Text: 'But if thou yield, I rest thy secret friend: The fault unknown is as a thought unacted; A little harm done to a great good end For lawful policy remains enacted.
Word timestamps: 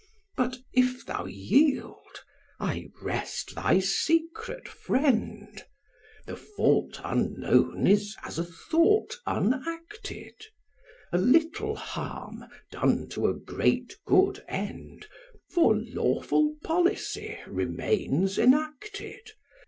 'But 0.35 0.57
if 0.73 1.05
thou 1.05 1.25
yield, 1.25 2.23
I 2.59 2.89
rest 3.03 3.53
thy 3.53 3.77
secret 3.77 4.67
friend: 4.67 5.63
The 6.25 6.35
fault 6.35 6.99
unknown 7.03 7.85
is 7.85 8.17
as 8.23 8.39
a 8.39 8.43
thought 8.43 9.17
unacted; 9.27 10.43
A 11.13 11.19
little 11.19 11.75
harm 11.75 12.45
done 12.71 13.09
to 13.09 13.27
a 13.27 13.35
great 13.35 13.95
good 14.05 14.43
end 14.47 15.05
For 15.51 15.75
lawful 15.75 16.55
policy 16.63 17.37
remains 17.45 18.39
enacted. 18.39 19.33